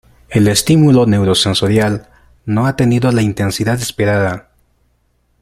El 0.31 0.47
estímulo 0.47 1.05
neurosensorial 1.05 2.09
no 2.47 2.65
ha 2.65 2.75
tenido 2.75 3.11
la 3.11 3.21
intensidad 3.21 3.75
esperada. 3.79 4.49